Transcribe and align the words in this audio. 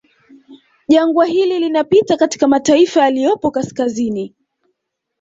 Jangwa 0.87 1.25
hili 1.25 1.59
linapita 1.59 2.17
katika 2.17 2.47
mataifa 2.47 3.01
yaliyopo 3.03 3.51
kaskazini 3.51 4.35